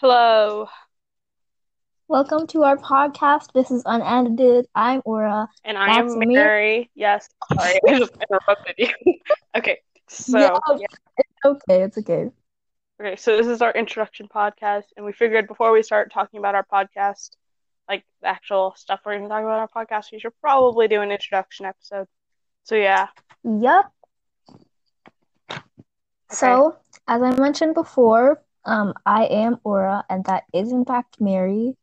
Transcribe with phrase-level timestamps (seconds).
[0.00, 0.66] Hello.
[2.08, 3.52] Welcome to our podcast.
[3.52, 4.66] This is Unedited.
[4.74, 5.46] I'm Aura.
[5.62, 6.34] And I am That's me.
[6.36, 6.90] Mary.
[6.94, 7.28] Yes.
[7.52, 8.88] Sorry, I just interrupted you.
[9.58, 9.80] okay.
[10.08, 10.58] So Yeah.
[10.78, 10.86] yeah.
[11.18, 11.82] It's okay.
[11.82, 12.30] It's okay.
[12.98, 16.54] Okay, so this is our introduction podcast, and we figured before we start talking about
[16.54, 17.32] our podcast,
[17.86, 21.02] like the actual stuff we're going to talk about our podcast, we should probably do
[21.02, 22.06] an introduction episode.
[22.62, 23.08] So yeah,
[23.44, 23.92] Yup.
[26.30, 26.76] So,
[27.06, 31.76] as I mentioned before, um, I am Aura, and that is in fact Mary.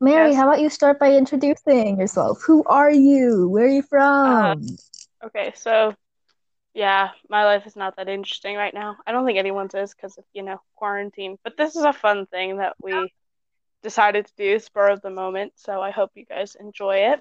[0.00, 0.34] Mary, Yes.
[0.34, 2.42] how about you start by introducing yourself?
[2.46, 3.48] Who are you?
[3.48, 4.76] Where are you from?
[5.24, 5.94] okay, so
[6.74, 8.96] yeah, my life is not that interesting right now.
[9.06, 12.26] I don't think anyone's is because of, you know, quarantine, but this is a fun
[12.26, 13.12] thing that we
[13.82, 17.20] decided to do spur of the moment, so I hope you guys enjoy it.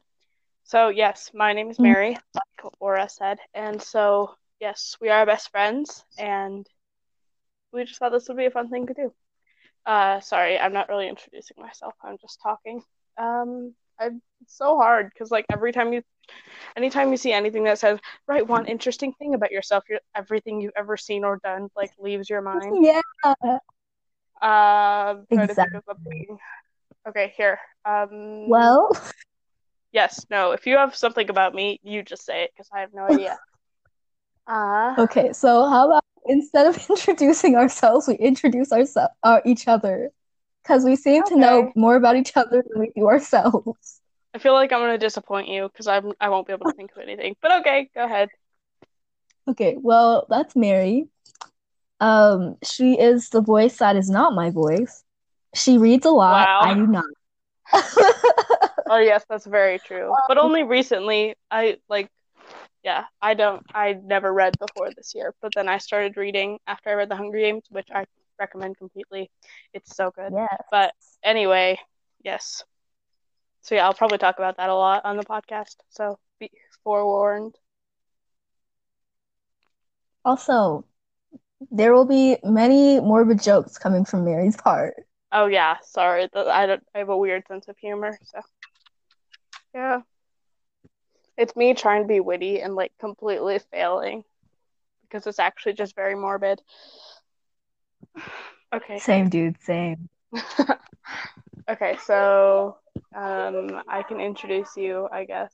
[0.64, 1.82] So yes, my name is Mm.
[1.82, 6.68] Mary, like Aura said, and so yes, we are best friends, and
[7.76, 9.14] we just thought this would be a fun thing to do.
[9.86, 11.94] Uh, sorry, I'm not really introducing myself.
[12.04, 12.82] I'm just talking.
[13.18, 14.08] Um, I,
[14.42, 16.02] it's so hard because like every time you,
[16.76, 20.74] anytime you see anything that says write one interesting thing about yourself, you're, everything you've
[20.76, 22.78] ever seen or done like leaves your mind.
[23.22, 23.60] Yeah.
[25.30, 25.80] Think Exactly.
[27.08, 27.60] Okay, here.
[27.86, 28.92] Um, Well,
[29.92, 30.52] yes, no.
[30.52, 33.38] If you have something about me, you just say it because I have no idea.
[34.48, 35.34] Uh, okay.
[35.34, 40.12] So, how about instead of introducing ourselves, we introduce ourselves, uh, each other,
[40.64, 44.02] because we seem to know more about each other than we do ourselves.
[44.34, 46.92] I feel like I'm gonna disappoint you because I'm I won't be able to think
[46.92, 47.36] of anything.
[47.42, 48.30] But okay, go ahead.
[49.48, 51.08] Okay, well, that's Mary.
[52.02, 55.04] Um, she is the voice that is not my voice.
[55.54, 56.48] She reads a lot.
[56.48, 56.60] Wow.
[56.62, 57.06] I do not.
[58.88, 60.14] Oh yes, that's very true.
[60.28, 62.10] But only recently, I like,
[62.86, 66.92] yeah, I don't, I never read before this year, but then I started reading after
[66.92, 68.06] I read The Hunger Games, which I
[68.40, 69.32] recommend completely.
[69.74, 70.32] It's so good.
[70.34, 70.62] Yes.
[70.70, 71.80] But anyway,
[72.24, 72.64] yes.
[73.62, 75.78] So yeah, I'll probably talk about that a lot on the podcast.
[75.90, 76.52] So be
[76.84, 77.56] forewarned.
[80.24, 80.86] Also,
[81.72, 84.94] there will be many morbid jokes coming from Mary's part.
[85.32, 88.42] Oh yeah, sorry, I don't, I have a weird sense of humor, so
[89.74, 90.02] yeah.
[91.38, 94.24] It's me trying to be witty and like completely failing
[95.04, 96.62] because it's actually just very morbid.
[98.74, 99.00] Okay.
[99.00, 100.10] Same, dude, same.
[101.68, 102.78] Okay, so
[103.16, 105.52] um, I can introduce you, I guess.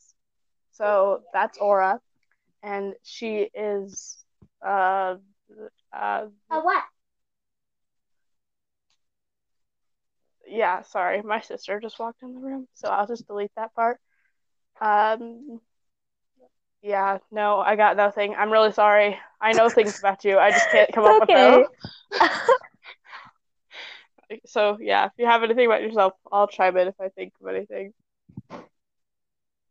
[0.73, 2.01] So that's Aura,
[2.63, 4.17] and she is
[4.65, 5.15] uh,
[5.93, 6.83] uh, what?
[10.47, 13.99] yeah, sorry, my sister just walked in the room, so I'll just delete that part.
[14.81, 15.61] Um,
[16.81, 18.35] yeah, no, I got nothing.
[18.35, 19.17] I'm really sorry.
[19.39, 20.37] I know things about you.
[20.39, 21.63] I just can't come up Okay.
[21.63, 21.67] with
[22.19, 22.19] them.
[24.45, 27.47] So yeah, if you have anything about yourself, I'll chime in if I think of
[27.47, 27.93] anything.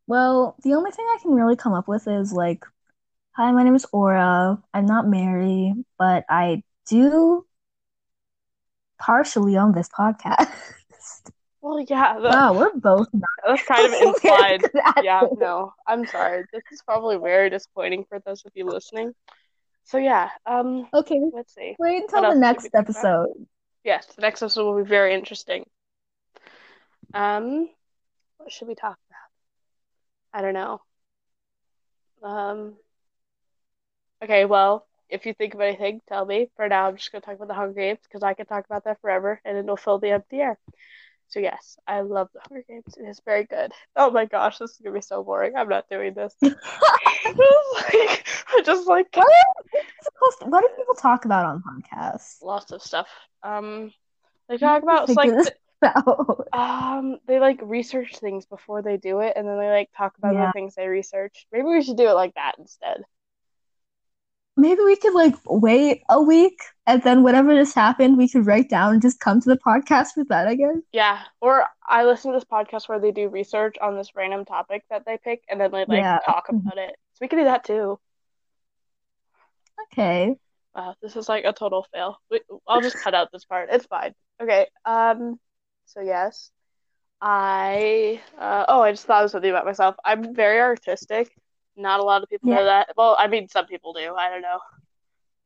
[0.07, 2.65] Well, the only thing I can really come up with is like,
[3.33, 4.63] hi, my name is Aura.
[4.75, 7.47] I'm not Mary, but I do
[8.99, 10.51] partially own this podcast.
[11.63, 14.65] Well, yeah, that, Wow, we're both not that's kind of implied.
[14.85, 16.45] at Yeah, no, I'm sorry.
[16.53, 19.13] This is probably very disappointing for those of you listening.
[19.85, 21.77] So yeah, um, Okay, let's see.
[21.79, 23.29] wait until the next episode.
[23.85, 25.65] Yes, the next episode will be very interesting.
[27.13, 27.69] Um,
[28.39, 30.39] what should we talk about?
[30.39, 30.81] I don't know.
[32.23, 32.75] Um,
[34.23, 36.51] okay, well, if you think of anything, tell me.
[36.57, 38.85] For now, I'm just gonna talk about the Hunger Games because I can talk about
[38.85, 40.59] that forever and it'll fill the empty air.
[41.31, 42.97] So yes, I love the Hunger Games.
[42.97, 43.73] It is very good.
[43.97, 45.55] Oh my gosh, this is gonna be so boring.
[45.57, 46.35] I'm not doing this.
[46.43, 46.55] like,
[47.35, 52.43] I just like What what do people talk about on podcasts?
[52.43, 53.09] lots of stuff.
[53.43, 53.93] Um,
[54.49, 55.31] they talk about like.
[56.53, 60.35] Um, they like research things before they do it, and then they like talk about
[60.35, 60.49] Yeah.
[60.49, 61.47] the things they researched.
[61.53, 63.03] Maybe we should do it like that instead.
[64.61, 68.69] Maybe we could like wait a week and then whatever just happened, we could write
[68.69, 70.77] down and just come to the podcast with that, I guess.
[70.93, 71.21] Yeah.
[71.41, 75.05] Or I listen to this podcast where they do research on this random topic that
[75.07, 76.19] they pick, and then they like Yeah.
[76.25, 76.97] talk about it.
[77.15, 77.99] So we could do that too.
[79.93, 80.37] Okay.
[80.75, 82.19] Wow, this is like a total fail.
[82.31, 83.71] We, I'll just cut out this part.
[83.73, 84.15] It's fine.
[84.41, 84.67] Okay.
[84.85, 85.39] Um.
[85.87, 86.51] So yes,
[87.21, 88.21] I.
[88.39, 89.97] Uh, oh, I just thought of something about myself.
[90.05, 91.31] I'm very artistic.
[91.81, 92.91] Not a lot of people know that.
[92.97, 94.15] Well, I mean, some people do.
[94.15, 94.59] I don't know.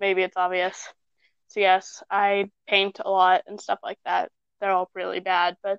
[0.01, 0.89] Maybe it's obvious.
[1.49, 4.31] So yes, I paint a lot and stuff like that.
[4.61, 5.79] They're all really bad, but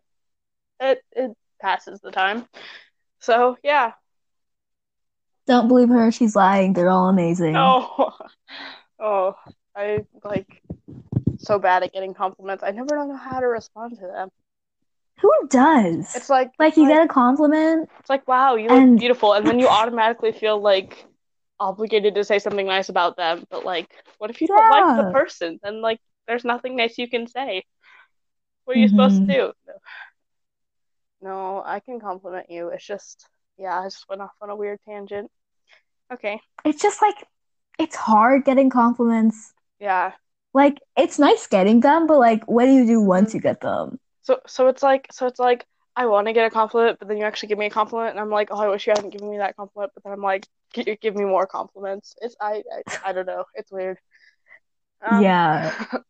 [0.79, 1.31] it it
[1.61, 2.45] passes the time.
[3.19, 3.93] So yeah.
[5.47, 6.73] Don't believe her, she's lying.
[6.73, 7.55] They're all amazing.
[7.55, 8.13] Oh,
[8.99, 9.35] oh,
[9.75, 10.61] I like
[11.37, 12.63] so bad at getting compliments.
[12.63, 14.29] I never know how to respond to them.
[15.21, 16.15] Who does?
[16.15, 17.89] It's like like you like, get a compliment.
[17.99, 21.05] it's like wow, you look and- beautiful, and then you automatically feel like
[21.59, 23.45] obligated to say something nice about them.
[23.49, 25.59] But like, what if you don't like the person?
[25.63, 27.63] Then like, there's nothing nice you can say.
[28.65, 29.27] What are you supposed to Mhm.
[29.27, 29.53] do?
[29.67, 29.73] No.
[31.21, 32.69] No, I can compliment you.
[32.69, 33.25] It's just,
[33.57, 35.31] yeah, I just went off on a weird tangent.
[36.13, 37.15] Okay, It's just like
[37.79, 39.53] it's hard getting compliments.
[39.79, 40.11] yeah.
[40.53, 43.99] Like it's nice getting them, but like what do you do once you get them?
[44.25, 47.17] So, so it's like, so it's like, I want to get a compliment, but then
[47.17, 49.31] you actually give me a compliment, and I'm like, oh, I wish you hadn't given
[49.31, 49.93] me that compliment.
[49.95, 52.15] But then I'm like, "G- give me more compliments.
[52.21, 53.45] It's, I, I, I don't know.
[53.55, 53.99] It's weird.
[55.01, 55.73] Um, Yeah.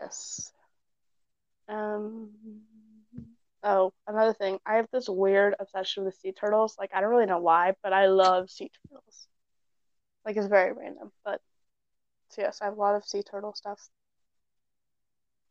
[0.00, 0.52] Yes.
[1.68, 2.30] Um.
[3.64, 4.60] Oh, another thing.
[4.66, 6.76] I have this weird obsession with sea turtles.
[6.78, 9.28] Like, I don't really know why, but I love sea turtles.
[10.24, 11.42] Like, it's very random, but
[12.30, 13.88] so yes, I have a lot of sea turtle stuff.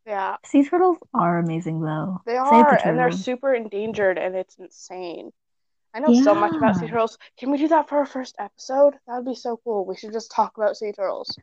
[0.07, 2.21] Yeah, Sea turtles are amazing though.
[2.25, 5.33] they are, the and they're super endangered, and it's insane.
[5.94, 7.18] I know so much about sea turtles.
[7.38, 8.94] Can we do that for our first episode?
[9.06, 9.86] That would be so cool.
[9.86, 11.38] We should just talk about sea turtles.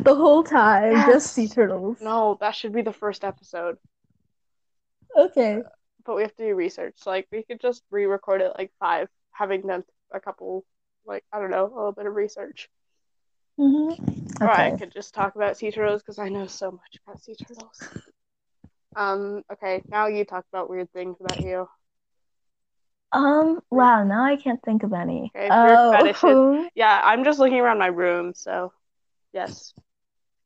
[0.00, 1.98] The whole time, just sea turtles.
[2.02, 3.78] No, that should be the first episode.
[5.16, 5.62] Okay.
[6.04, 6.98] but we have to do research.
[7.06, 10.64] Like we could just re-record it like five, having done a couple,
[11.06, 12.68] like I don't know, a little bit of research.
[13.56, 13.90] Hmm
[14.40, 17.34] Or I could just talk about sea turtles because I know so much about sea
[17.34, 17.80] turtles.
[18.96, 19.42] Um.
[19.52, 19.82] Okay.
[19.88, 21.66] Now you talk about weird things about you.
[23.12, 25.32] Um, wow, now I can't think of any.
[25.36, 26.68] Okay, Oh.
[26.74, 28.34] Yeah, I'm just looking around my room.
[28.34, 28.72] So,
[29.32, 29.72] yes,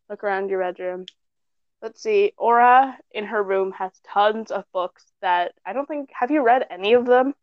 [0.09, 1.07] look around your bedroom.
[1.83, 2.33] Let's see.
[2.37, 6.11] Aura in her room has tons of books that I don't think.
[6.13, 7.35] Have you read any of them?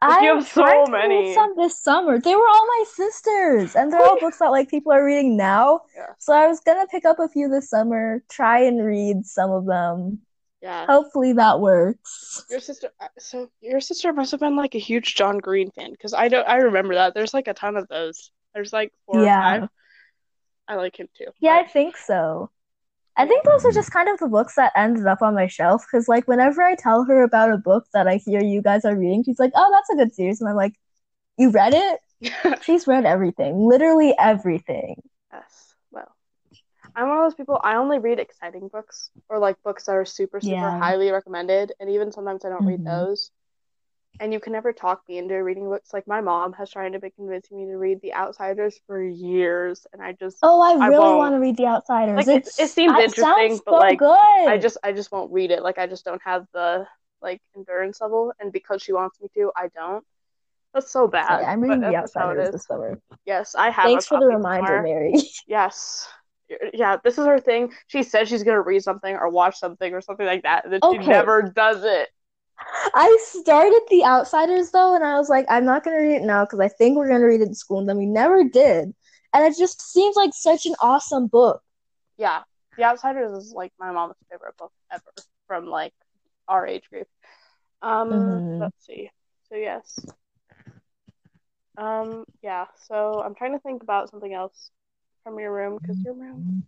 [0.00, 1.34] Like, you have so trying to read many.
[1.34, 2.20] some this summer.
[2.20, 5.80] They were all my sisters, and they're all books that like people are reading now.
[5.96, 6.06] Yeah.
[6.18, 9.66] So I was gonna pick up a few this summer, try and read some of
[9.66, 10.20] them.
[10.62, 10.86] Yeah.
[10.86, 12.44] Hopefully that works.
[12.50, 15.92] Your sister, uh, so your sister must have been like a huge John Green fan
[15.92, 17.14] because I don't, I remember that.
[17.14, 18.30] There's like a ton of those.
[18.54, 19.60] There's like four or Yeah.
[19.60, 19.68] five.
[20.66, 21.26] I like him too.
[21.40, 22.50] Yeah, I think so.
[23.18, 25.84] I think those are just kind of the books that ended up on my shelf
[25.86, 28.96] because, like, whenever I tell her about a book that I hear you guys are
[28.96, 30.74] reading, she's like, "Oh, that's a good series," and I'm like,
[31.38, 32.00] "You read it?"
[32.62, 35.02] She's read everything, literally everything.
[35.32, 35.74] Yes.
[35.90, 36.14] Well,
[36.96, 37.60] I'm one of those people.
[37.62, 40.78] I only read exciting books or like books that are super, super Yeah.
[40.80, 42.84] highly recommended, and even sometimes I don't read Mhm.
[42.84, 43.30] those.
[44.20, 45.92] And you can never talk me into reading books.
[45.92, 49.86] Like my mom has tried to be convincing me to read The Outsiders for years,
[49.92, 52.16] and I just, Oh, I really want to read The Outsiders.
[52.16, 54.16] Like, it- It's it seems interesting, but, so like, good.
[54.48, 55.62] I just, I just won't read it.
[55.62, 56.86] Like I just don't have the
[57.22, 60.04] like endurance level, and because she wants me to, I don't.
[60.74, 61.42] That's so bad.
[61.44, 62.52] I'm reading The it Outsiders is.
[62.52, 63.00] this summer.
[63.24, 64.82] Yes, I have Thanks for the reminder, somewhere.
[64.82, 65.14] Mary.
[65.46, 66.08] Yes.
[66.72, 67.72] Yeah, this is her thing.
[67.88, 70.80] She says she's gonna read something or watch something or something like that, and then
[70.90, 72.08] she never does it.
[72.94, 76.44] I started The Outsiders though, and I was like, I'm not gonna read it now
[76.44, 78.94] because I think we're gonna read it in school, and then we never did.
[79.32, 81.62] And it just seems like such an awesome book.
[82.16, 82.42] Yeah,
[82.76, 85.02] The Outsiders is like my mom's favorite book ever
[85.46, 85.94] from like
[86.48, 87.06] our age group.
[87.82, 88.60] Um, Mhm.
[88.60, 89.10] let's see.
[89.48, 89.98] So yes.
[91.76, 92.66] Um, yeah.
[92.86, 94.70] So I'm trying to think about something else
[95.22, 96.64] from your room because your room.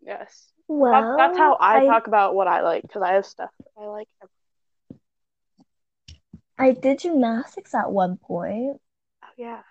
[0.00, 0.52] Yes.
[0.68, 3.50] That, Well, that's how I, I talk about what I like because I have stuff
[3.76, 4.08] I like.
[6.58, 8.80] I did gymnastics at one point.
[9.22, 9.62] Oh yeah.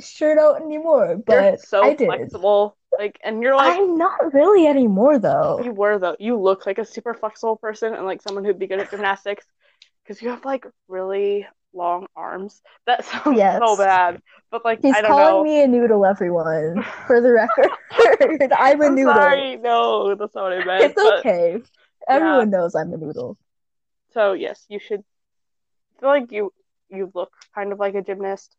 [0.00, 2.06] Sure don't anymore, You're but so I did.
[2.06, 2.76] flexible.
[2.98, 5.62] Like, and you're like, I'm not really anymore though.
[5.64, 6.16] you were though.
[6.18, 9.46] You look like a super flexible person and like someone who'd be good at gymnastics
[10.02, 11.46] because you have like really
[11.78, 12.60] long arms.
[12.86, 13.58] That sounds Yes.
[13.64, 14.20] so bad,
[14.50, 15.44] but like He's I don't calling know.
[15.44, 16.82] me a noodle, everyone.
[17.06, 17.70] For the record,
[18.52, 19.14] I'm a I'm noodle.
[19.14, 19.56] sorry.
[19.56, 20.84] No, that's not what I meant.
[20.84, 21.58] It's but- okay.
[22.08, 23.38] Everyone knows I'm a noodle.
[24.12, 26.52] So yes, you should I feel like you
[26.90, 28.54] you look kind of like a gymnast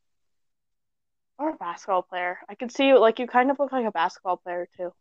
[1.40, 2.38] or a basketball player.
[2.50, 4.94] I could see you like you kind of look like a basketball player too.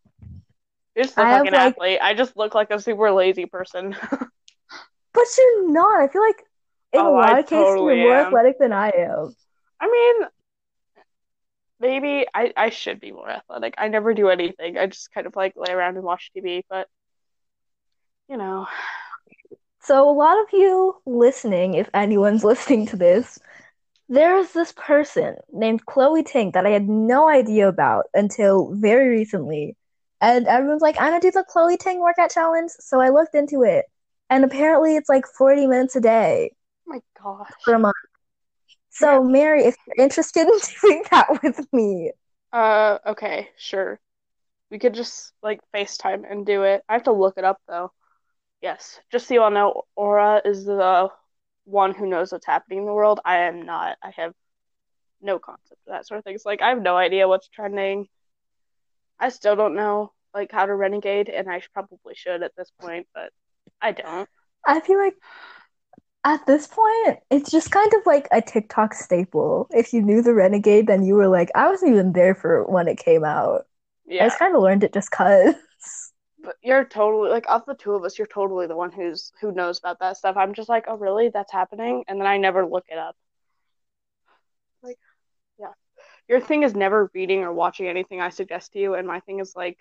[0.96, 1.98] You just look I like an like- athlete.
[2.02, 3.94] I just look like a super lazy person.
[5.12, 6.00] But you're not.
[6.00, 6.42] I feel like
[6.92, 8.36] in Oh, a lot I of cases totally you're more am.
[8.36, 9.36] athletic than I am.
[9.80, 10.28] I mean,
[11.80, 13.74] maybe I I should be more athletic.
[13.78, 14.78] I never do anything.
[14.78, 16.88] I just kind of like lay around and watch TV, but
[18.28, 18.66] you know,
[19.80, 23.38] So a lot of you listening, if anyone's listening to this,
[24.08, 29.76] there's this person named Chloe Ting that I had no idea about until very recently.
[30.20, 32.72] And everyone's like, I'm gonna do the Chloe Ting workout challenge.
[32.80, 33.86] So I looked into it.
[34.30, 36.52] And apparently it's like 40 minutes a day
[36.88, 37.50] my gosh.
[37.64, 37.94] for a month.
[38.90, 42.12] So Mary, if you're interested in doing that with me,
[42.52, 44.00] Uh, okay, sure.
[44.70, 46.82] We could just like FaceTime and do it.
[46.88, 47.92] I have to look it up though.
[48.60, 51.08] Yes, just so you all know, Aura is the
[51.64, 53.20] one who knows what's happening in the world.
[53.24, 53.96] I am not.
[54.02, 54.32] I have
[55.20, 56.42] no concept of that sort of things.
[56.44, 58.08] Like I have no idea what's trending.
[59.20, 63.06] I still don't know like how to renegade, and I probably should at this point,
[63.14, 63.30] but
[63.80, 64.28] I don't.
[64.66, 65.14] I feel like
[66.28, 69.66] at this point, it's just kind of like a TikTok staple.
[69.70, 72.86] If you knew the Renegade, then you were like, I wasn't even there for when
[72.86, 73.66] it came out.
[74.06, 74.24] Yeah.
[74.24, 75.54] I just kind of learned it just cause.
[76.40, 79.50] But you're totally like of the two of us, you're totally the one who's who
[79.50, 80.36] knows about that stuff.
[80.36, 81.30] I'm just like, oh really?
[81.30, 83.16] That's happening, and then I never look it up.
[84.80, 84.98] Like,
[85.58, 85.72] yeah,
[86.28, 89.40] your thing is never reading or watching anything I suggest to you, and my thing
[89.40, 89.78] is like,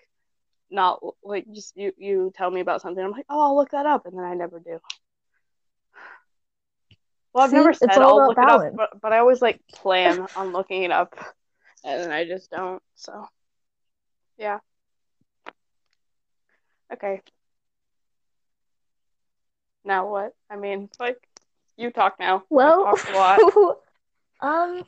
[0.68, 3.02] not like just you you tell me about something.
[3.02, 4.80] I'm like, oh, I'll look that up, and then I never do.
[7.38, 9.60] Well, I've See, never said I'll about look it up, but, but I always like
[9.72, 11.14] plan on looking it up,
[11.84, 12.82] and I just don't.
[12.96, 13.28] So,
[14.38, 14.58] yeah.
[16.92, 17.20] Okay.
[19.84, 20.34] Now what?
[20.50, 21.24] I mean, like,
[21.76, 22.42] you talk now.
[22.50, 23.38] Well, a lot.
[24.40, 24.82] um,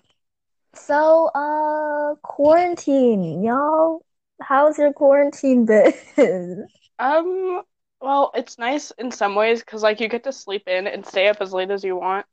[0.74, 4.04] so uh, quarantine, y'all.
[4.42, 6.66] How's your quarantine been?
[6.98, 7.62] Um,
[8.00, 11.28] well, it's nice in some ways because like you get to sleep in and stay
[11.28, 12.26] up as late as you want,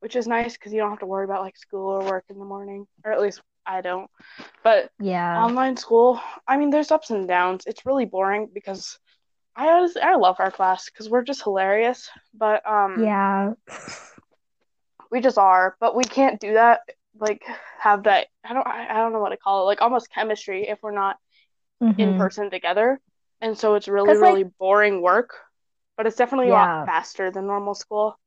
[0.00, 2.38] which is nice because you don't have to worry about like school or work in
[2.38, 4.10] the morning, or at least I don't.
[4.64, 5.44] But Yeah.
[5.44, 7.64] online school, I mean, there's ups and downs.
[7.66, 8.98] It's really boring because
[9.56, 13.52] I honestly, I love our class because we're just hilarious, but um, Yeah.
[15.10, 15.76] we just are.
[15.80, 16.80] But we can't do that
[17.18, 17.42] like
[17.78, 18.28] have that.
[18.44, 19.64] I don't, I, don't know what to call it.
[19.66, 21.18] Like almost chemistry if we're not
[21.80, 22.18] in Mhm.
[22.18, 23.00] person together.
[23.40, 25.34] And so it's really like- really boring work,
[25.96, 28.18] but it's definitely a lot faster than normal school.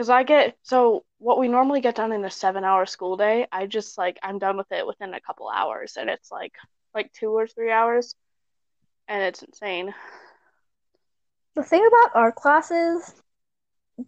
[0.00, 3.46] Because I get, so what we normally get done in a seven hour school day,
[3.52, 5.98] I just like, I'm done with it within a couple hours.
[5.98, 6.54] And it's like,
[6.94, 8.14] like two or three hours.
[9.08, 9.92] And it's insane.
[11.54, 13.12] The thing about our classes,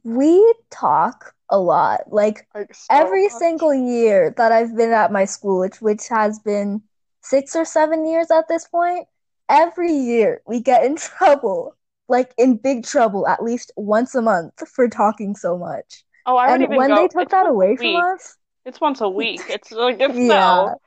[0.02, 2.10] we talk a lot.
[2.10, 3.32] Like Like, so every much.
[3.32, 6.80] single year that I've been at my school, which which has been
[7.20, 9.08] six or seven years at this point,
[9.50, 11.76] every year we get in trouble,
[12.12, 16.04] like in big trouble, at least once a month for talking so much.
[16.26, 19.40] Oh, I And when go, they took that away from us, It's once a week.
[19.48, 20.80] It's like, it's yeah, no.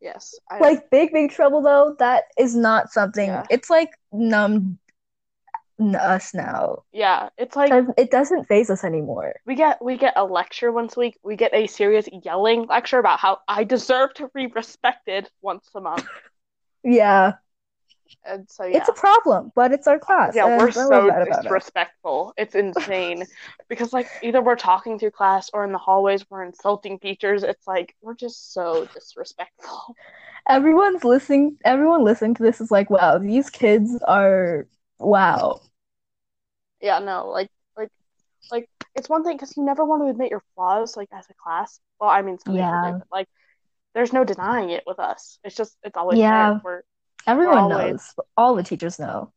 [0.00, 0.34] Yes.
[0.50, 3.26] I, like big big trouble though, that is not something.
[3.26, 3.44] Yeah.
[3.50, 4.78] It's like numb
[5.80, 7.30] us now yeah.
[7.38, 9.34] It's like, it doesn't faze us anymore.
[9.46, 11.18] We get we get a lecture once a week.
[11.22, 15.80] We get a serious yelling lecture about how I deserve to be respected once a
[15.80, 16.06] month.
[16.82, 17.34] Yeah,
[18.24, 18.78] And so yeah.
[18.78, 21.44] it's a problem, but it's our class, Yeah, we're so love that about us.
[21.44, 22.34] disrespectful.
[22.36, 23.26] It's insane.
[23.68, 27.44] Because like either we're talking through class or in the hallways we're insulting teachers.
[27.44, 29.94] It's like we're just so disrespectful.
[30.48, 31.56] Everyone's listening.
[31.64, 34.66] Everyone listening to this is like, wow, these kids are
[34.98, 35.60] wow.
[36.80, 37.90] Yeah, no, like like
[38.50, 41.34] like it's one thing because you never want to admit your flaws like as a
[41.34, 41.78] class.
[42.00, 42.98] Well, I mean some Yeah.
[42.98, 43.28] do, like
[43.94, 45.38] there's no denying it with us.
[45.44, 46.28] It's just it's always Yeah.
[46.28, 46.60] there.
[46.64, 46.82] We're
[47.26, 48.14] Everyone always- knows.
[48.36, 49.32] All the teachers know.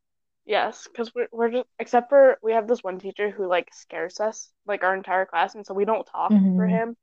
[0.45, 4.19] Yes, because we're we're just except for we have this one teacher who like scares
[4.19, 6.69] us like our entire class, and so we don't talk for Mhm.
[6.69, 6.97] him.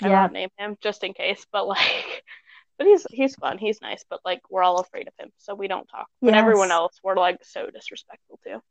[0.00, 0.20] I Yeah.
[0.22, 1.78] won't name him just in case, but like,
[2.78, 5.66] but he's he's fun, he's nice, but like we're all afraid of him, so we
[5.66, 6.08] don't talk.
[6.20, 8.62] But everyone else, we're like so disrespectful too.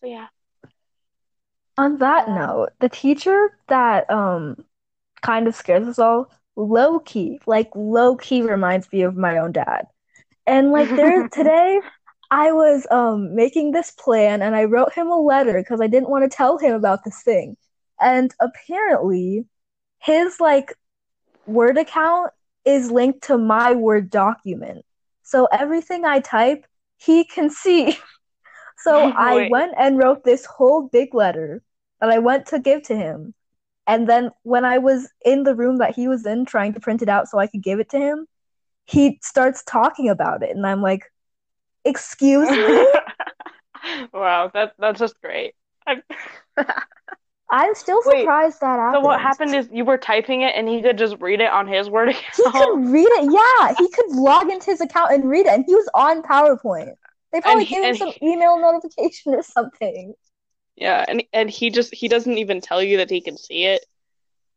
[0.00, 0.28] So yeah,
[1.76, 4.64] On that note, the teacher that um
[5.22, 9.52] kind of scares us all, low key, like low key reminds me of my own
[9.52, 9.86] dad.
[10.46, 11.80] And like there today,
[12.30, 16.10] I was um making this plan and I wrote him a letter because I didn't
[16.10, 17.56] want to tell him about this thing.
[18.00, 19.46] And apparently
[20.00, 20.74] his like
[21.46, 22.32] Word account
[22.64, 24.84] is linked to my Word document.
[25.22, 26.66] So everything I type,
[26.98, 27.98] he can see.
[28.78, 31.62] So I went and wrote this whole big letter
[32.00, 33.34] that I went to give to him.
[33.86, 37.02] And then when I was in the room that he was in trying to print
[37.02, 38.26] it out so I could give it to him,
[38.86, 40.50] he starts talking about it.
[40.50, 41.12] And I'm like,
[41.84, 42.56] excuse me?
[44.12, 45.54] wow, that that's just great.
[45.86, 46.02] I,
[47.50, 50.82] I'm still Wait, surprised that so what happened is you were typing it, and he
[50.82, 53.32] could just read it on his word He could read it.
[53.32, 55.52] Yeah, he could log into his account and read it.
[55.52, 56.94] And he was on PowerPoint.
[57.32, 60.14] They probably he- gave him some he- email notification or something.
[60.76, 63.84] Yeah, and and he just he doesn't even tell you that he can see it.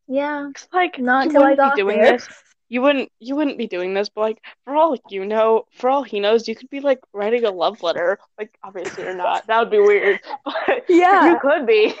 [0.08, 2.02] Yeah, It's like not until I got be doing there.
[2.02, 2.28] this.
[2.68, 6.02] You wouldn't you wouldn't be doing this, but like for all you know, for all
[6.02, 8.18] he knows, you could be like writing a love letter.
[8.38, 9.46] Like obviously you're not.
[9.46, 10.20] That would be weird.
[10.44, 11.24] But Yeah.
[11.24, 11.94] you could be.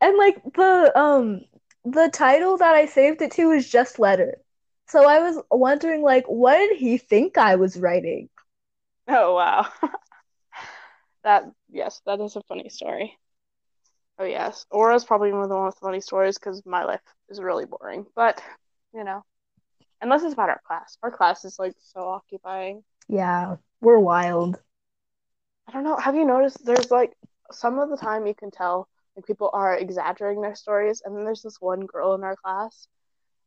[0.00, 1.44] And like the um
[1.84, 4.42] the title that I saved it to is just letter.
[4.88, 8.28] So I was wondering, like, what did he think I was writing?
[9.08, 9.66] Oh wow.
[11.28, 13.18] That yes, that is a funny story.
[14.18, 17.66] Oh yes, Aura's probably one of the most funny stories because my life is really
[17.66, 18.06] boring.
[18.14, 18.42] But
[18.94, 19.24] you know,
[20.00, 22.84] unless it's about our class, our class is like so occupying.
[23.08, 24.62] Yeah, we're wild.
[25.68, 25.96] I don't know.
[25.96, 26.64] Have you noticed?
[26.64, 27.16] There's like
[27.50, 31.24] some of the time you can tell like people are exaggerating their stories, and then
[31.24, 32.88] there's this one girl in our class,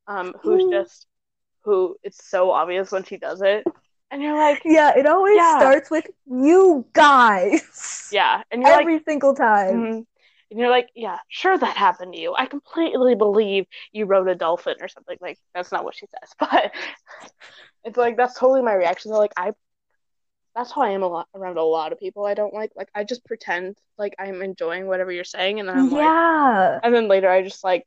[0.07, 0.69] um, who's Mm.
[0.71, 1.07] just
[1.63, 3.67] who it's so obvious when she does it,
[4.11, 5.57] and you're like, Yeah, it always Yeah.
[5.57, 8.09] starts with you guys.
[8.11, 8.81] yeah, and you're like.
[8.81, 9.83] Every single time.
[9.83, 10.05] Mhm.
[10.51, 12.35] And you're like, yeah, sure that happened to you.
[12.37, 15.17] I completely believe you rode a dolphin or something.
[15.21, 16.73] Like, that's not what she says, but
[17.85, 19.11] it's like that's totally my reaction.
[19.11, 19.53] They're like, I
[20.53, 22.71] that's how I am a lot around a lot of people I don't like.
[22.75, 26.79] Like I just pretend like I'm enjoying whatever you're saying and then I'm like Yeah.
[26.83, 27.85] and then later I just like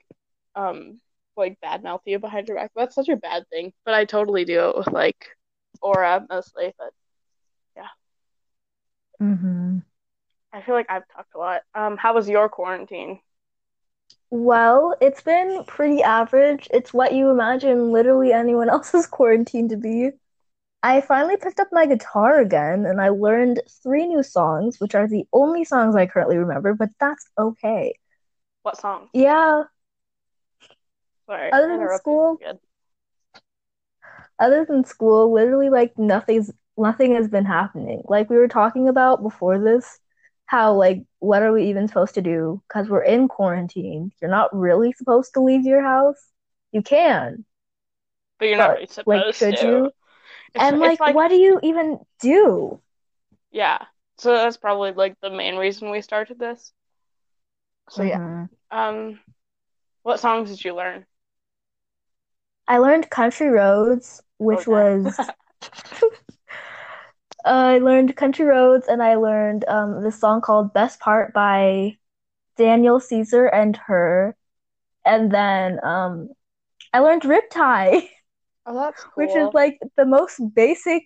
[0.55, 1.01] um
[1.37, 2.71] like badmouth you behind your back.
[2.75, 3.75] That's such a bad thing.
[3.85, 5.27] But I totally do it with like
[5.83, 6.93] Aura mostly, but
[7.77, 7.89] yeah.
[9.21, 9.83] hmm
[10.53, 11.63] I feel like I've talked a lot.
[11.75, 13.21] Um, how was your quarantine?
[14.31, 16.69] Well, it's been pretty average.
[16.73, 20.11] It's what you imagine literally anyone else's quarantine to be.
[20.83, 25.09] I finally picked up my guitar again and I learned three new songs, which are
[25.09, 27.95] the only songs I currently remember, but that's okay.
[28.63, 29.11] What song?
[29.13, 29.65] Yeah,
[31.27, 32.43] Sorry, Other than school?
[32.43, 32.59] Good.
[34.39, 38.03] Other than school, literally like nothing's nothing has been happening.
[38.07, 39.99] Like we were talking about before this,
[40.47, 42.63] how like what are we even supposed to do?
[42.69, 44.13] Because we're in quarantine.
[44.21, 46.19] You're not really supposed to leave your house.
[46.73, 47.45] You can,
[48.39, 49.63] But you're not really supposed like should to.
[49.63, 49.93] you?
[50.55, 52.81] It's, And it's like what do you even do?
[53.51, 53.87] yeah.
[54.19, 56.73] So that's probably like the main reason we started this.
[57.91, 58.19] So yeah.
[58.19, 58.49] Mhm.
[58.71, 59.21] Um,
[60.03, 61.07] what songs did you learn?
[62.69, 64.67] I learned Country Roads, which Okay.
[64.67, 65.19] was
[67.45, 71.99] I learned Country Roads and I learned um this song called Best Part by
[72.57, 74.37] Daniel Caesar and her.
[75.07, 76.31] And then um
[76.95, 78.09] I learned Riptide,
[78.67, 81.05] Oh, that's which is like the most basic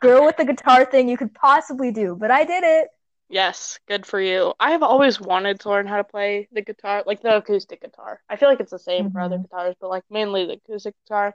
[0.00, 2.88] girl with the guitar thing you could possibly do, but I did it.
[3.32, 4.52] Yes, good for you.
[4.60, 8.20] I have always wanted to learn how to play the guitar, like the acoustic guitar.
[8.28, 9.42] I feel like it's the same for other Mhm.
[9.44, 11.34] guitars, but like mainly the acoustic guitar.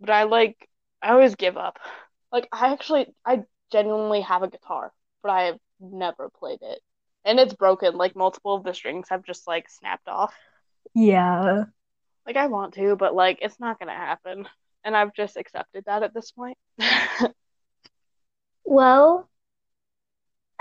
[0.00, 0.68] But I like,
[1.02, 1.78] I always give up.
[2.32, 6.82] Like, I actually, I genuinely have a guitar, but I have never played it.
[7.24, 7.96] And it's broken.
[7.96, 10.34] Like, multiple of the strings have just like snapped off.
[10.94, 11.66] Yeah.
[12.26, 14.48] Like, I want to, but like, it's not gonna happen.
[14.84, 16.58] And I've just accepted that at this point.
[18.64, 19.28] Well,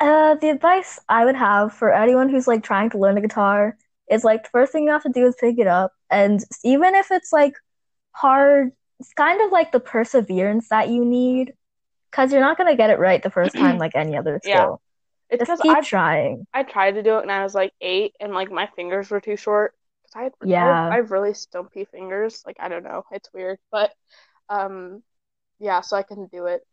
[0.02, 3.78] uh, the advice I would have for anyone who's like trying to learn the guitar
[4.12, 5.94] is like the first thing you have to do is pick it up.
[6.12, 7.56] And even if it's like
[8.14, 11.54] hard, it's kind of like the perseverance that you need
[12.12, 14.68] because you're not gonna get it right the first time like any other Yeah.
[14.68, 14.82] skill.
[15.30, 16.48] It's Just keep I trying.
[16.54, 19.22] I tried to do it when I was like eight, and like my fingers were
[19.22, 19.76] too short.
[20.06, 20.58] 'Cause I had, I Yeah.
[20.68, 22.44] have, I have really stumpy fingers.
[22.46, 23.94] Like I don't know, it's weird, but
[24.50, 25.04] um,
[25.60, 25.82] yeah.
[25.82, 26.66] So I couldn't do it.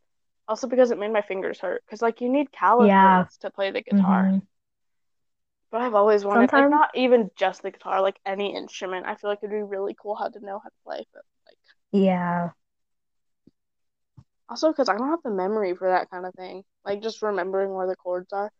[0.48, 1.82] Also because it made my fingers hurt.
[1.86, 3.24] Because like you need calluses Yeah.
[3.40, 4.24] to play the guitar.
[4.24, 4.42] Mhm.
[5.70, 9.06] But I've always wanted, like Sometimes- not even just the guitar, like any instrument.
[9.06, 11.04] I feel like it'd be really cool how to know how to play.
[11.12, 11.58] But like
[11.92, 12.50] Yeah.
[14.48, 16.64] also because I don't have the memory for that kind of thing.
[16.84, 18.50] Like just remembering where the chords are.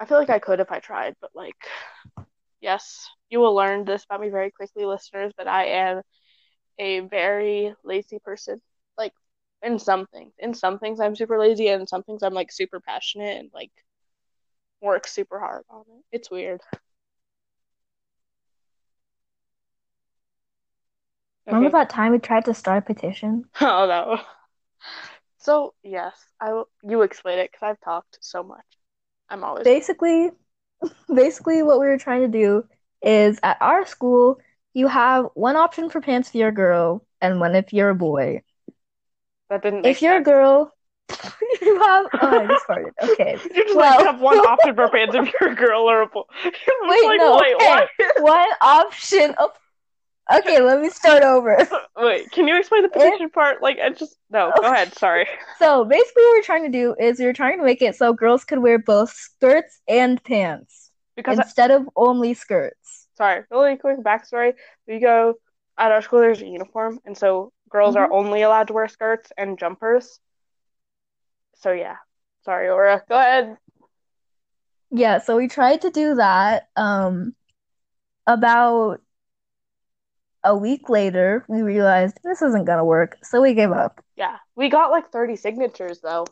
[0.00, 1.56] I feel like I could if I tried, but like,
[2.60, 6.02] yes, you will learn this about me very quickly, listeners, but I am
[6.78, 8.60] a very lazy person.
[9.62, 10.32] In some things.
[10.38, 13.50] In some things, I'm super lazy, and in some things, I'm like super passionate and
[13.52, 13.72] like
[14.80, 16.04] work super hard on it.
[16.12, 16.60] It's weird.
[21.50, 21.78] Remember Okay.
[21.78, 23.46] that time we tried to start a petition?
[23.60, 24.20] Oh, no.
[25.38, 28.66] So, yes, I will, you explain it because I've talked so much.
[29.28, 30.30] I'm always Basically,
[31.14, 32.64] basically what we were trying to do
[33.02, 34.38] is at our school,
[34.74, 37.94] you have one option for pants if you're a girl and one if you're a
[37.94, 38.42] boy.
[39.50, 40.72] That didn't If you're a girl,
[41.62, 42.06] you have.
[42.20, 42.90] Oh, I just farted.
[43.02, 43.38] Okay.
[43.54, 46.06] You just Well- like have one option for pants if you're a girl or a
[46.06, 46.22] boy.
[46.44, 47.88] Wait, like, no, wait?
[48.22, 49.50] One option of.
[50.38, 51.56] Okay, let me start over.
[51.96, 53.62] Wait, can you explain the petition part?
[53.62, 54.52] Like, I just no.
[54.60, 54.92] Go ahead.
[54.94, 55.24] Sorry.
[55.60, 58.44] So basically, what we're trying to do is we're trying to make it so girls
[58.44, 63.06] could wear both skirts and pants Because I- instead of only skirts.
[63.16, 64.54] sorry, really quick backstory.
[64.88, 65.34] We go
[65.78, 66.18] at our school.
[66.18, 70.20] There's a uniform, and so girls are only allowed to wear skirts and jumpers.
[71.56, 71.96] So yeah.
[72.44, 73.02] Sorry, Aura.
[73.08, 73.56] Go ahead.
[74.90, 77.34] Yeah, so we tried to do that um
[78.26, 79.00] about
[80.46, 84.02] a week later, we realized this isn't gonna work, so we gave up.
[84.16, 86.24] Yeah, we got like 30 signatures though.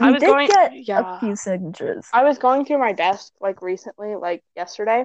[0.00, 1.16] We I was did going, get yeah.
[1.16, 2.06] a few signatures.
[2.12, 5.04] I was going through my desk like recently, like yesterday,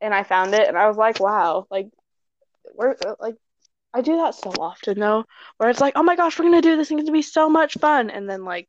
[0.00, 1.88] and I found it, and I was like, wow, like
[2.74, 3.34] we're like
[3.96, 5.24] I do that so often though,
[5.56, 7.48] where it's like, oh my gosh, we're gonna do this, and it's gonna be so
[7.48, 8.68] much fun, and then like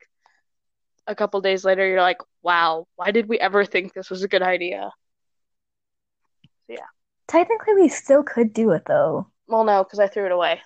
[1.05, 4.27] a couple days later, you're like, wow, why did we ever think this was a
[4.29, 4.89] good idea?
[6.67, 6.87] So yeah,
[7.27, 9.27] Technically, we still could do it though.
[9.47, 10.61] well, no, because I threw it away.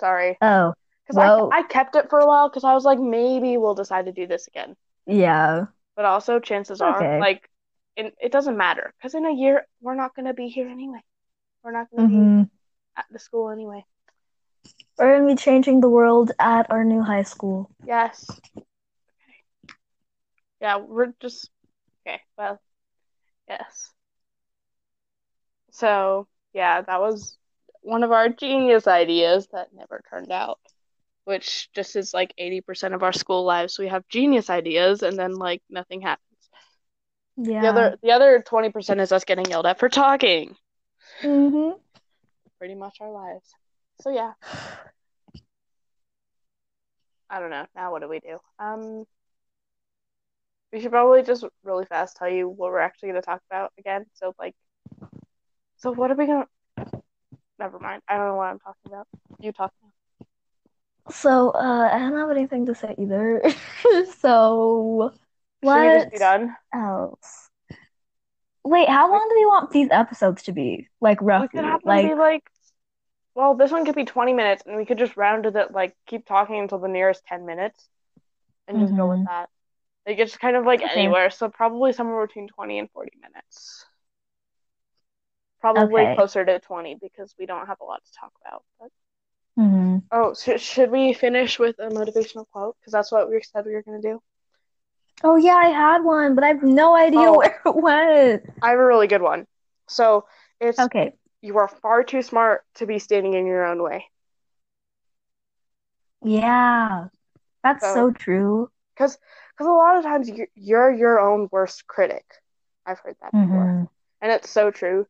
[0.00, 2.98] Sorry, Oh, because Well- I I kept it for a while because I was like,
[2.98, 4.76] maybe we'll decide to do this again.
[5.06, 5.66] yeah.
[5.96, 7.48] But also, chances are, like,
[7.96, 11.02] it, it doesn't matter because in a year we're not gonna be here anyway.
[11.62, 12.42] We're not gonna be hmm
[12.96, 13.84] at the school anyway.
[14.98, 17.70] We're gonna be changing the world at our new high school.
[17.86, 18.26] Yes.
[18.30, 18.64] Okay.
[20.60, 21.50] Yeah, we're just
[22.06, 22.20] okay.
[22.36, 22.60] Well,
[23.48, 23.92] yes.
[25.70, 27.36] So, yeah, that was
[27.82, 30.58] one of our genius ideas that never turned out,
[31.24, 33.78] which just is like 80% of our school lives.
[33.78, 36.24] We have genius ideas and then like nothing happens.
[37.36, 37.60] Yeah.
[37.60, 40.56] The other the other 20% is us getting yelled at for talking.
[41.22, 41.70] hmm
[42.58, 43.54] Pretty much our lives.
[44.00, 44.32] So, yeah.
[47.30, 47.66] I don't know.
[47.74, 48.38] Now what do we do?
[48.58, 49.04] Um,
[50.72, 53.72] we should probably just really fast tell you what we're actually going to talk about
[53.78, 54.06] again.
[54.14, 54.54] So, like,
[55.76, 57.02] so what are we going to?
[57.58, 58.02] Never mind.
[58.08, 59.06] I don't know what I'm talking about.
[59.40, 59.90] You talk now.
[61.10, 63.42] So, uh, I don't have anything to say either.
[64.20, 65.12] So,
[65.62, 66.56] Should we just be what done?
[66.74, 67.50] else?
[68.64, 70.88] Wait, how long do we want these episodes to be?
[71.00, 72.44] Like roughly, like be like,
[73.38, 75.94] well, this one could be 20 minutes, and we could just round it at like
[76.06, 77.88] keep talking until the nearest 10 minutes,
[78.66, 79.26] and just go with Mhm.
[79.26, 79.48] that.
[80.04, 80.90] Like it's kind of like Okay.
[80.92, 83.86] anywhere, so probably somewhere between 20 and 40 minutes.
[85.60, 86.16] Probably Okay.
[86.16, 88.64] closer to 20 because we don't have a lot to talk about.
[88.80, 88.90] But...
[89.56, 90.02] Mhm.
[90.10, 92.76] Oh, sh should we finish with a motivational quote?
[92.80, 94.20] Because that's what we said we were gonna do.
[95.22, 97.38] Oh yeah, I had one, but I have no idea Oh.
[97.38, 98.50] where it went.
[98.62, 99.46] I have a really good one.
[99.86, 100.26] So
[100.60, 101.12] it's Okay.
[101.40, 104.06] You are far too smart to be standing in your own way.
[106.22, 107.08] Yeah.
[107.62, 108.70] That's So- so true.
[108.94, 109.18] Because
[109.52, 112.24] because a lot of times you're, you're your own worst critic.
[112.86, 113.64] I've heard that before.
[113.64, 113.88] Mhm.
[114.20, 115.06] And it's so true.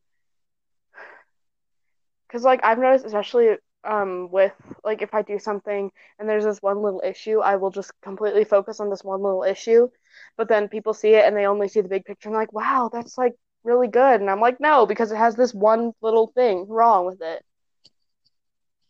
[2.26, 4.52] Because, like, I've noticed, especially um, with,
[4.84, 8.44] like, if I do something and there's this one little issue, I will just completely
[8.44, 9.88] focus on this one little issue.
[10.36, 12.52] But then people see it and they only see the big picture and they're like,
[12.52, 13.34] wow, that's, like,
[13.68, 14.20] really good.
[14.20, 17.44] And I'm like, no, because it has this one little thing wrong with it.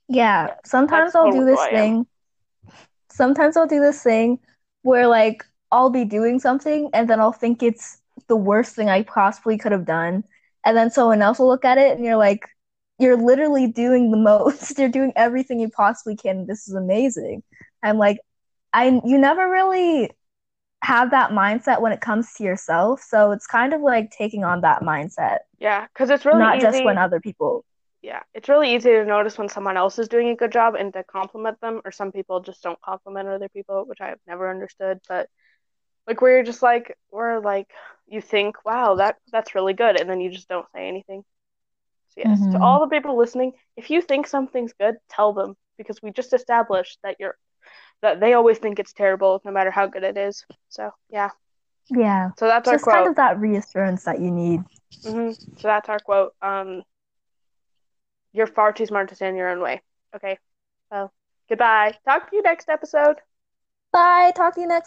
[0.09, 1.75] Yeah, sometimes I'll do this who I am.
[1.75, 2.07] thing.
[3.11, 4.38] Sometimes I'll do this thing
[4.83, 9.03] where like I'll be doing something and then I'll think it's the worst thing I
[9.03, 10.25] possibly could have done.
[10.64, 12.49] And then someone else will look at it and you're like,
[12.99, 14.79] you're literally doing the most.
[14.79, 16.47] You're doing everything you possibly can.
[16.47, 17.43] This is amazing.
[17.83, 18.19] I'm like,
[18.73, 20.11] I you never really
[20.88, 23.03] have that mindset when it comes to yourself.
[23.03, 26.85] So it's kind of like taking on that mindset, Yeah, because it's really not just
[26.85, 27.64] when other people.
[28.03, 30.92] Yeah, it's really easy to notice when someone else is doing a good job and
[30.94, 34.51] to compliment them, or some people just don't compliment other people, which I have never
[34.51, 35.01] understood.
[35.09, 35.29] But
[36.07, 37.70] like where you're just like, where like
[38.09, 41.24] you think, wow, that that's really good, and then you just don't say anything.
[42.11, 42.61] So yes, to Mhm.
[42.61, 46.98] all the people listening, if you think something's good, tell them because we just established
[47.05, 47.37] that you're
[48.02, 50.44] that they always think it's terrible no matter how good it is.
[50.68, 51.30] So yeah,
[51.90, 52.30] Yeah.
[52.38, 54.62] so that's our Just kind of that reassurance that you need.
[55.04, 56.34] hmm So that's our quote.
[56.42, 56.82] Um,
[58.32, 59.82] you're far too smart to stand your own way.
[60.14, 60.38] Okay.
[60.90, 61.12] Well,
[61.48, 61.96] goodbye.
[62.04, 63.16] Talk to you next episode.
[63.92, 64.30] Bye.
[64.34, 64.87] Talk to you next